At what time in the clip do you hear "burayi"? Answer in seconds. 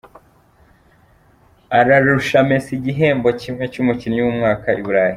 4.85-5.09